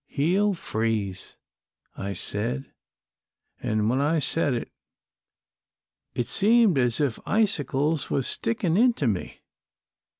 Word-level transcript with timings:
'He'll 0.07 0.55
freeze,' 0.55 1.35
I 1.95 2.13
said, 2.13 2.71
an' 3.61 3.87
when 3.87 4.01
I 4.01 4.17
said 4.17 4.55
it, 4.55 4.71
it 6.15 6.27
seemed 6.27 6.79
as 6.79 6.99
if 6.99 7.19
icicles 7.27 8.09
were 8.09 8.23
stickin' 8.23 8.77
into 8.77 9.05
me. 9.05 9.41